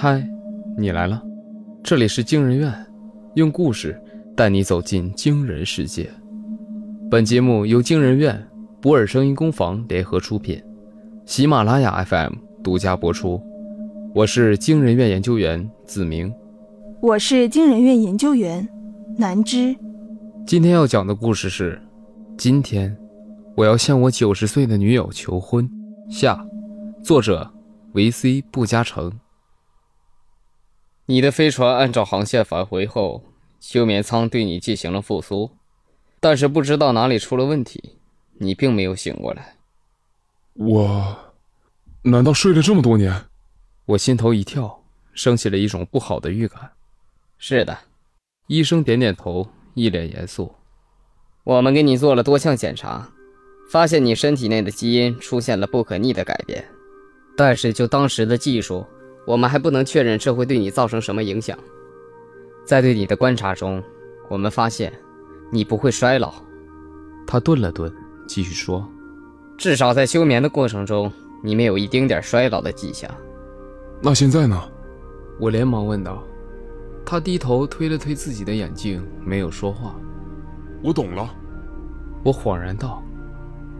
[0.00, 0.24] 嗨，
[0.76, 1.20] 你来了，
[1.82, 2.72] 这里是惊人院，
[3.34, 4.00] 用故事
[4.36, 6.08] 带你走进惊人世界。
[7.10, 8.40] 本节目由惊人院、
[8.80, 10.62] 博尔声音工坊联合出品，
[11.26, 12.32] 喜马拉雅 FM
[12.62, 13.42] 独家播出。
[14.14, 16.32] 我是惊人院研究员子明，
[17.02, 18.68] 我是惊人院研究员
[19.16, 19.74] 南芝。
[20.46, 21.76] 今天要讲的故事是：
[22.36, 22.96] 今天
[23.56, 25.68] 我要向我九十岁的女友求婚。
[26.08, 26.46] 下，
[27.02, 27.50] 作者
[27.94, 29.10] 维 C 不加成。
[31.10, 33.24] 你的飞船按照航线返回后，
[33.60, 35.50] 休眠舱对你进行了复苏，
[36.20, 37.96] 但是不知道哪里出了问题，
[38.34, 39.56] 你并没有醒过来。
[40.52, 41.32] 我，
[42.02, 43.24] 难道睡了这么多年？
[43.86, 44.84] 我心头一跳，
[45.14, 46.72] 升起了一种不好的预感。
[47.38, 47.78] 是的，
[48.46, 50.54] 医生点点头，一脸严肃。
[51.42, 53.10] 我们给你做了多项检查，
[53.70, 56.62] 发现你身体内的基因出现了不可逆的改变，
[57.34, 58.86] 但是就当时的技术。
[59.26, 61.58] 我们还不能确认这会对你造成什么影响。
[62.64, 63.82] 在对你的观察中，
[64.28, 64.92] 我们发现
[65.50, 66.34] 你不会衰老。
[67.26, 67.92] 他顿了顿，
[68.26, 68.86] 继续说
[69.56, 73.10] ：“至少在休眠的过程中，你没有一丁点衰老的迹象。”
[74.00, 74.62] 那现在呢？
[75.40, 76.22] 我连忙问道。
[77.04, 79.94] 他低头推了推自己的眼镜，没有说话。
[80.82, 81.34] 我懂了。
[82.22, 83.02] 我恍然道：“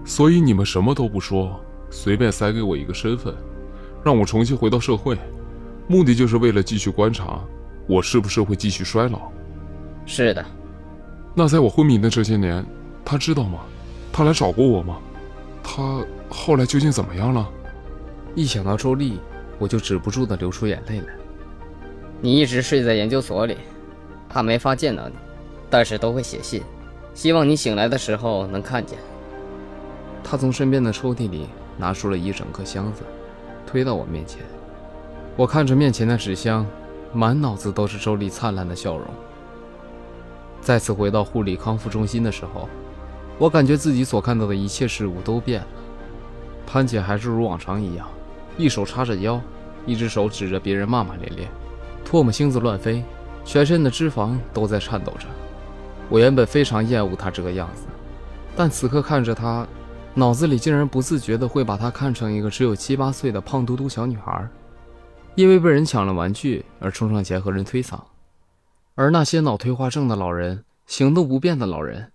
[0.04, 3.34] 所以你们什么都不说，随便塞给我一个身份，
[4.02, 5.18] 让我重新回到社会。”
[5.88, 7.40] 目的就是为了继续观察，
[7.86, 9.32] 我是不是会继续衰老？
[10.04, 10.44] 是的。
[11.34, 12.64] 那在我昏迷的这些年，
[13.02, 13.60] 他知道吗？
[14.12, 14.98] 他来找过我吗？
[15.62, 17.48] 他后来究竟怎么样了？
[18.34, 19.18] 一想到周丽，
[19.58, 21.06] 我就止不住的流出眼泪来。
[22.20, 23.56] 你一直睡在研究所里，
[24.28, 25.14] 他没法见到你，
[25.70, 26.62] 但是都会写信，
[27.14, 28.98] 希望你醒来的时候能看见。
[30.22, 31.46] 他从身边的抽屉里
[31.78, 33.02] 拿出了一整个箱子，
[33.66, 34.40] 推到我面前。
[35.38, 36.66] 我看着面前的纸箱，
[37.12, 39.06] 满脑子都是周丽灿烂的笑容。
[40.60, 42.68] 再次回到护理康复中心的时候，
[43.38, 45.66] 我感觉自己所看到的一切事物都变了。
[46.66, 48.08] 潘姐还是如往常一样，
[48.56, 49.40] 一手叉着腰，
[49.86, 51.46] 一只手指着别人骂骂咧咧，
[52.04, 53.04] 唾沫星子乱飞，
[53.44, 55.28] 全身的脂肪都在颤抖着。
[56.08, 57.84] 我原本非常厌恶她这个样子，
[58.56, 59.64] 但此刻看着她，
[60.14, 64.44] 脑子里竟然不自觉的会把她看成一个只有七八岁的胖嘟嘟小女孩。
[65.38, 68.00] 因为被人抢了玩具而冲上前和人推搡，
[68.96, 72.10] 而那些脑退化症的老人、行动不便的老人，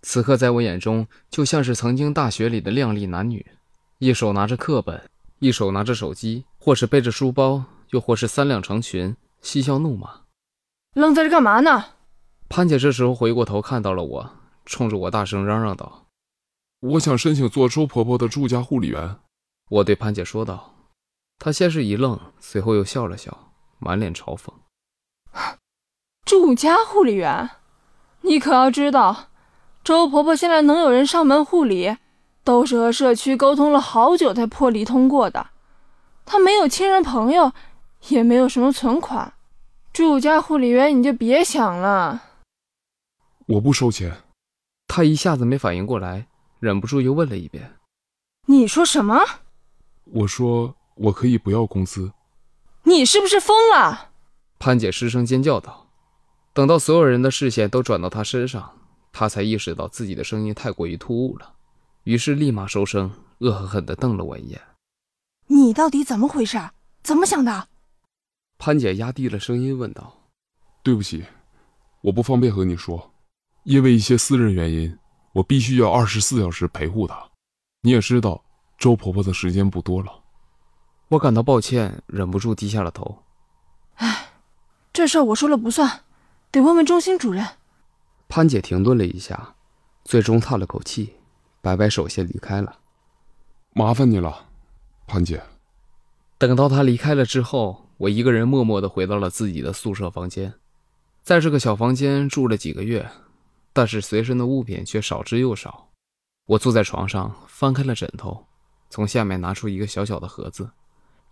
[0.00, 3.44] 此刻在我眼中就像是曾经大学里的靓丽男女，
[3.98, 5.02] 一手拿着课本，
[5.38, 10.08] 一手拿着手机，或是背着书包，又或是三两成群，嬉笑怒骂。
[10.94, 11.84] 愣在这干嘛呢？
[12.48, 14.30] 潘姐这时候回过头看到了我，
[14.64, 16.06] 冲着我大声嚷嚷道
[16.80, 19.16] ：“我想申请做周婆婆的住家护理员。”
[19.68, 20.70] 我对潘姐说道。
[21.44, 24.52] 他先是一愣，随后又笑了笑，满脸嘲讽
[26.24, 27.50] ：“住家护理员，
[28.20, 29.30] 你可要知道，
[29.82, 31.96] 周婆婆现在能有人上门护理，
[32.44, 35.48] 都是和社区沟通了好久才破例通过的。
[36.24, 37.52] 她没有亲人朋友，
[38.10, 39.34] 也没有什么存款，
[39.92, 42.22] 住家护理员你就别想了。”
[43.48, 44.18] 我不收钱。
[44.86, 46.28] 他一下子没反应过来，
[46.60, 47.80] 忍不住又问了一遍
[48.46, 49.18] ：“你说什么？”
[50.06, 50.76] 我说。
[50.94, 52.12] 我可以不要工资，
[52.84, 54.10] 你是不是疯了？
[54.58, 55.88] 潘姐失声尖叫道。
[56.52, 58.78] 等到所有人的视线都转到她身上，
[59.10, 61.54] 她才意识到自己的声音太过于突兀了，
[62.04, 64.60] 于是立马收声，恶狠狠地瞪了我一眼。
[65.46, 66.58] 你到底怎么回事？
[67.02, 67.68] 怎么想的？
[68.58, 70.28] 潘姐压低了声音问道。
[70.82, 71.24] 对不起，
[72.02, 73.12] 我不方便和你说，
[73.64, 74.98] 因为一些私人原因，
[75.32, 77.30] 我必须要二十四小时陪护她。
[77.80, 78.44] 你也知道，
[78.78, 80.21] 周婆婆的时间不多了。
[81.12, 83.18] 我感到抱歉，忍不住低下了头。
[83.96, 84.32] 唉，
[84.94, 86.04] 这事儿我说了不算，
[86.50, 87.46] 得问问中心主任。
[88.30, 89.54] 潘姐停顿了一下，
[90.04, 91.12] 最终叹了口气，
[91.60, 92.78] 摆摆手，先离开了。
[93.74, 94.46] 麻烦你了，
[95.06, 95.42] 潘姐。
[96.38, 100.54] 等到她离开了之后，我一个人默默地回到了自己的宿舍房间。
[101.22, 103.06] 在这个小房间住了几个月，
[103.74, 105.90] 但是随身的物品却少之又少。
[106.46, 108.46] 我坐在床上，翻开了枕头，
[108.88, 110.70] 从下面拿出一个小小的盒子。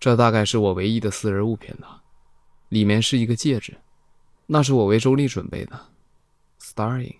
[0.00, 2.00] 这大概是我唯一的私人物品了，
[2.70, 3.76] 里面是一个戒指，
[4.46, 5.78] 那是我为周丽准备的。
[6.58, 7.16] Starring，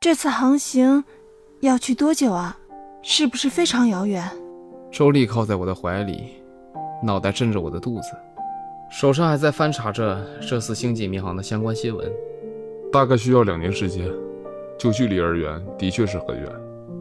[0.00, 1.04] 这次航行
[1.60, 2.56] 要去多久啊？
[3.02, 4.26] 是不是非常遥远？
[4.90, 6.42] 周丽靠在我的怀里，
[7.02, 8.08] 脑袋枕着我的肚子，
[8.90, 12.10] 手上还在翻查着这次星际迷航的相关新闻。
[12.90, 14.10] 大概需要两年时间，
[14.78, 16.50] 就距离而言，的确是很远，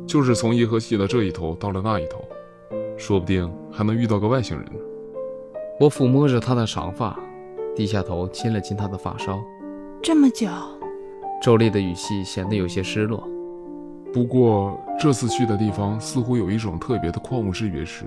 [0.05, 2.27] 就是从银河系的这一头到了那一头。
[2.97, 4.79] 说不定还能遇到个外星人呢。
[5.79, 7.19] 我抚摸着她的长发，
[7.75, 9.37] 低下头亲了亲她的发梢。
[10.01, 10.47] 这么久，
[11.41, 13.27] 周丽的语气显得有些失落。
[14.13, 18.05] 不过这次去的地方似乎有一种特别的矿物质陨石，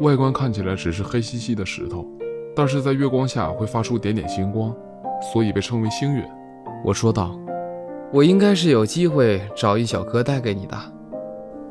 [0.00, 2.06] 外观看起来只是黑漆漆的石头，
[2.54, 4.74] 但是在月光下会发出点点星光，
[5.32, 6.22] 所以被称为星陨。
[6.84, 7.38] 我说道
[8.12, 10.76] ：“我应该是有机会找一小颗带给你的。”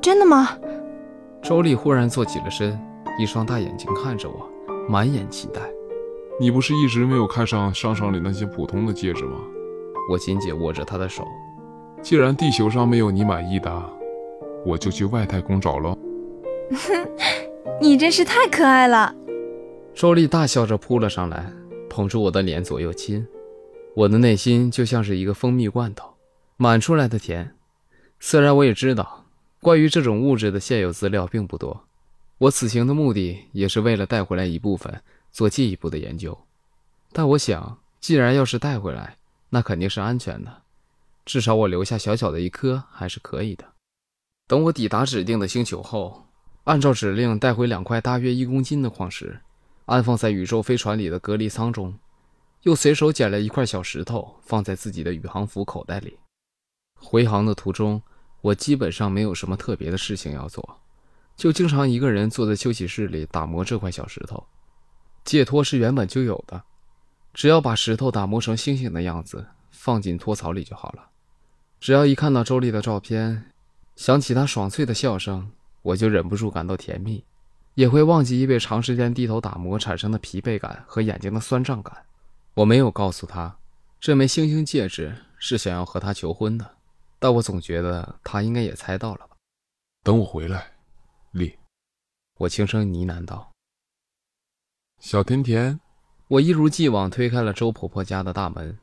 [0.01, 0.47] 真的吗？
[1.41, 2.79] 周丽忽然坐起了身，
[3.17, 4.49] 一双大眼睛看着我，
[4.87, 5.61] 满眼期待。
[6.39, 9.39] 你不是一直没有看上商场里那些普通的戒指吗？
[10.09, 11.25] 我紧紧握着她的手。
[12.01, 13.89] 既然地球上没有你满意的，
[14.65, 15.97] 我就去外太空找喽。
[17.81, 19.13] 你真是太可爱了！
[19.93, 21.45] 周丽大笑着扑了上来，
[21.89, 23.25] 捧住我的脸左右亲。
[23.95, 26.09] 我的内心就像是一个蜂蜜罐头，
[26.57, 27.55] 满出来的甜。
[28.19, 29.25] 虽然我也知道，
[29.61, 31.85] 关于这种物质的现有资料并不多，
[32.37, 35.01] 我此行的目的也是为了带回来一部分，
[35.31, 36.37] 做进一步的研究。
[37.11, 39.17] 但我想，既然要是带回来，
[39.49, 40.61] 那肯定是安全的。
[41.25, 43.65] 至少我留下小小的一颗还是可以的。
[44.47, 46.25] 等我抵达指定的星球后，
[46.63, 49.41] 按照指令带回两块大约一公斤的矿石，
[49.85, 51.93] 安放在宇宙飞船里的隔离舱中，
[52.63, 56.17] 又随手捡了一块小石头放在自己的宇航服口袋里。
[56.95, 58.01] 回航的途中，
[58.41, 60.79] 我基本上没有什么特别的事情要做，
[61.35, 64.43] 就经常一个人坐在休息室里打磨这块小石头。
[65.25, 66.63] 戒托是原本就有的，
[67.33, 71.09] 只要把石头打磨成星星的样子，放进托槽里就好了。
[71.79, 73.51] 只要一看到周丽的照片，
[73.95, 75.51] 想起她爽脆的笑声，
[75.81, 77.23] 我就忍不住感到甜蜜，
[77.75, 81.95] 也会忘记因为长时间低头打磨产生的疲惫感和眼睛的酸胀感。
[82.55, 83.55] 我没有告诉她，
[83.99, 86.69] 这枚星星戒指是想要和她求婚的，
[87.19, 89.35] 但我总觉得他应该也猜到了吧。
[90.03, 90.71] 等我回来，
[91.31, 91.59] 丽，
[92.37, 93.51] 我轻声呢喃道
[94.99, 95.79] ：“小甜甜。”
[96.29, 98.77] 我一如既往推开了周婆婆家的大门，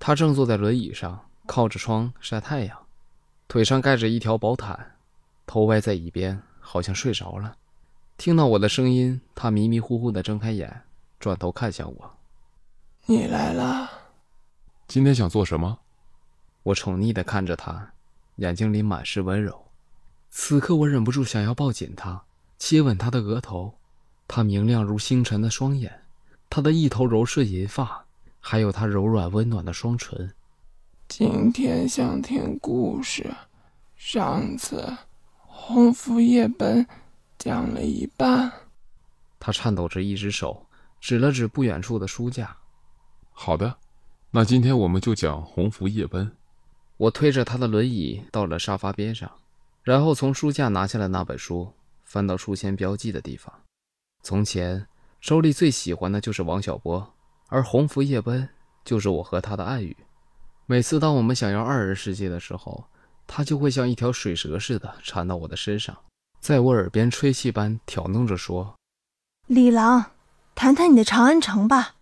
[0.00, 1.22] 她正坐在轮椅上。
[1.46, 2.86] 靠着窗晒太阳，
[3.46, 4.98] 腿上盖着一条薄毯，
[5.46, 7.56] 头歪在一边，好像睡着了。
[8.16, 10.82] 听到我的声音，她迷迷糊糊地睁开眼，
[11.20, 12.18] 转头看向我
[13.06, 13.88] ：“你来了。
[14.88, 15.78] 今天想做什么？”
[16.66, 17.92] 我宠溺地看着他，
[18.36, 19.66] 眼睛里满是温柔。
[20.30, 22.20] 此刻我忍不住想要抱紧他，
[22.58, 23.72] 接吻他的额头，
[24.26, 26.02] 他明亮如星辰的双眼，
[26.50, 28.04] 他的一头柔顺银发，
[28.40, 30.34] 还有他柔软温暖的双唇。
[31.06, 33.32] 今天想听故事，
[33.94, 34.92] 上次
[35.38, 36.84] 红拂夜奔
[37.38, 38.52] 讲了一半。
[39.38, 40.66] 他颤抖着一只手
[41.00, 42.56] 指了指不远处的书架。
[43.30, 43.76] 好的，
[44.32, 46.28] 那今天我们就讲红拂夜奔。
[46.98, 49.30] 我推着他的轮椅到了沙发边上，
[49.82, 51.70] 然后从书架拿下了那本书，
[52.04, 53.52] 翻到书签标记的地方。
[54.22, 54.86] 从前，
[55.20, 57.14] 周丽最喜欢的就是王小波，
[57.48, 58.48] 而鸿福夜奔
[58.84, 59.94] 就是我和他的暗语。
[60.64, 62.84] 每次当我们想要二人世界的时候，
[63.26, 65.96] 他就会像一条水蛇似的缠到我的身上，
[66.40, 68.74] 在我耳边吹气般挑弄着说
[69.46, 70.12] ：“李郎，
[70.54, 71.96] 谈谈你的长安城吧。”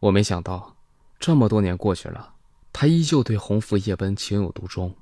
[0.00, 0.76] 我没想到，
[1.20, 2.34] 这么多年过去了，
[2.80, 4.94] 他依旧对红拂夜奔情有独钟，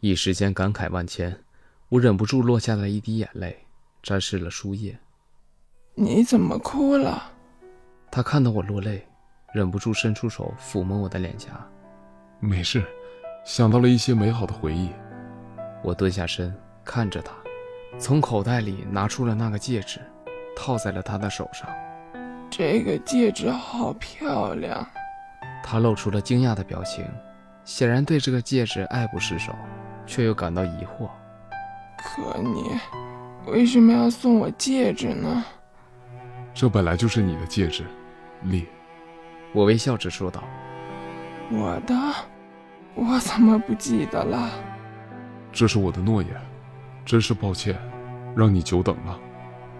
[0.00, 1.38] 一时间感慨万千，
[1.90, 3.54] 我忍不住落下了一滴眼泪，
[4.02, 4.98] 沾湿了书页。
[5.94, 7.30] 你怎么哭了？
[8.10, 9.06] 他看到我落泪，
[9.52, 11.50] 忍不住伸出手抚摸我的脸颊。
[12.40, 12.82] 没事，
[13.44, 14.88] 想到了一些美好的回忆。
[15.84, 16.50] 我蹲下身
[16.82, 17.34] 看着他，
[17.98, 20.00] 从口袋里拿出了那个戒指，
[20.56, 21.68] 套在了他的手上。
[22.50, 24.88] 这个戒指好漂亮。
[25.62, 27.04] 他露出了惊讶的表情，
[27.64, 29.54] 显然对这个戒指爱不释手，
[30.06, 31.08] 却又感到疑惑。
[31.96, 32.78] 可你
[33.46, 35.44] 为什么要送我戒指呢？
[36.52, 37.84] 这本来就是你的戒指，
[38.42, 38.66] 丽。
[39.52, 40.42] 我微笑着说道。
[41.50, 41.94] 我的。
[42.94, 44.50] 我怎么不记得了？
[45.50, 46.30] 这是我的诺言，
[47.06, 47.78] 真是抱歉，
[48.36, 49.18] 让你久等了。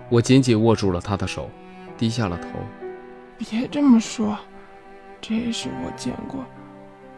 [0.09, 1.51] 我紧紧握住了他的手，
[1.99, 2.49] 低下了头。
[3.37, 4.39] 别这么说，
[5.23, 6.45] 这是我见过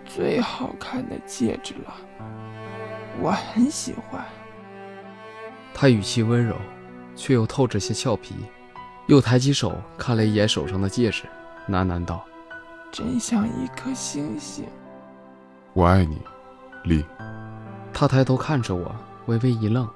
[0.05, 1.95] 最好看的戒指了，
[3.19, 4.23] 我很喜欢。
[5.73, 6.55] 他语气温柔，
[7.17, 8.35] 却又透着些俏皮，
[9.07, 11.25] 又抬起手看了一眼手上的戒指，
[11.67, 12.23] 喃喃道
[12.93, 14.67] ：“真像一颗星星。”
[15.73, 16.21] 我爱你，
[16.85, 17.03] 丽。
[17.91, 18.95] 他抬头看着我，
[19.27, 19.89] 微微一愣，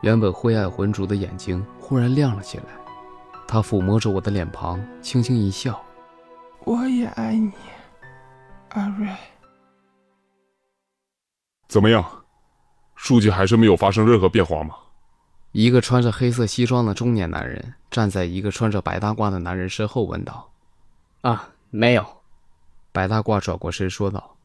[0.00, 2.64] 原本灰暗浑浊的眼睛忽然亮了起来。
[3.46, 5.80] 他抚摸着我的脸庞，轻轻一笑
[6.64, 7.52] ：“我也爱你，
[8.70, 9.08] 阿瑞。”
[11.68, 12.04] 怎么样？
[12.94, 14.76] 数据还是没有发生任何变化吗？
[15.52, 20.50] 一个穿着黑色西装的中年男人站在一个穿着白大褂的男人身后，问道
[21.22, 22.06] ：“啊，没有。”
[22.92, 24.36] 白大褂转过身说道：“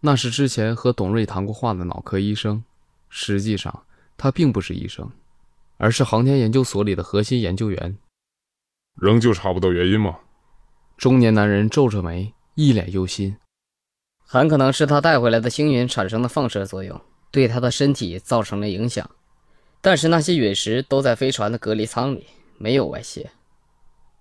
[0.00, 2.62] 那是之前和董瑞谈过话的脑科医生，
[3.08, 3.84] 实际上
[4.16, 5.10] 他并不是医生，
[5.78, 7.96] 而是航天研究所里的核心研究员。
[8.94, 10.18] 仍旧查不到原因吗？”
[10.96, 13.36] 中年男人皱着眉，一脸忧心
[14.24, 16.98] ：“很可能是他带回来的星云产生的放射作用，
[17.30, 19.08] 对他的身体造成了影响。”
[19.82, 22.26] 但是那些陨石都在飞船的隔离舱里，
[22.56, 23.30] 没有外泄。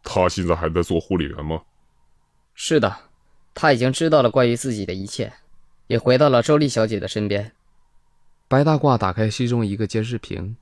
[0.03, 1.62] 他现在还在做护理员吗？
[2.53, 2.94] 是的，
[3.53, 5.32] 他已经知道了关于自己的一切，
[5.88, 7.53] 也回到了周丽小姐的身边。
[8.48, 10.55] 白大褂打开其中一个监视屏，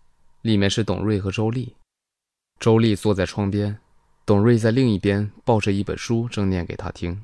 [0.44, 1.76] 里面是董瑞和周丽。
[2.60, 3.78] 周丽坐在窗边，
[4.26, 7.24] 董瑞在另一边抱着一本书，正念给他听。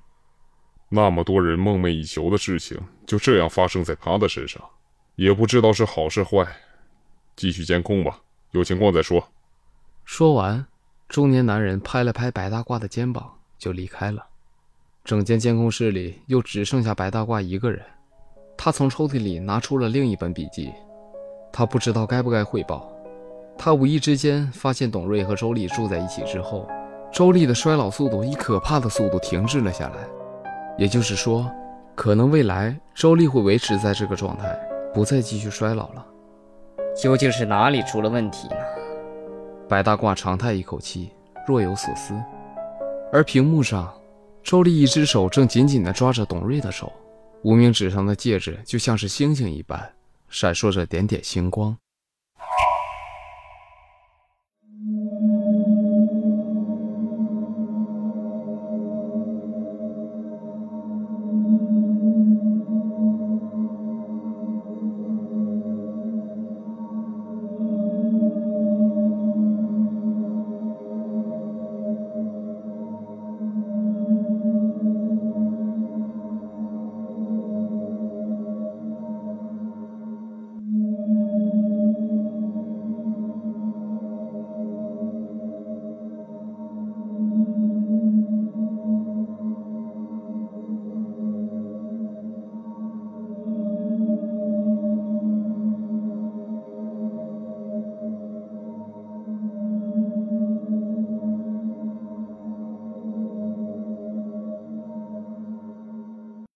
[0.89, 4.61] 那么多人梦寐以求的事情，就这样发生在他的身上，
[5.15, 6.45] 也不知道是好是坏。
[7.37, 8.19] 继续监控吧，
[8.51, 9.25] 有情况再说。
[10.03, 10.65] 说完，
[11.07, 14.25] 中年男人拍了拍白大褂的肩膀，就离开了。
[15.05, 17.81] 整间监控室里又只剩下白大褂一个人。
[18.57, 20.69] 他从抽屉里拿出了另一本笔记。
[21.53, 22.91] 他不知道该不该汇报。
[23.57, 26.67] 他无意之间发现董瑞和周丽住在一起之后，
[27.11, 30.07] 周丽的衰老速度以可怕的速度停滞了下来。
[30.77, 31.49] 也就是说，
[31.95, 34.57] 可能未来周丽会维持在这个状态，
[34.93, 36.05] 不再继续衰老了。
[36.95, 38.55] 究竟是哪里出了问题呢？
[39.67, 41.11] 白大褂长叹一口气，
[41.47, 42.13] 若有所思。
[43.11, 43.93] 而屏幕上，
[44.41, 46.91] 周丽一只手正紧紧地抓着董瑞的手，
[47.43, 49.93] 无名指上的戒指就像是星星一般，
[50.29, 51.75] 闪烁着点点星光。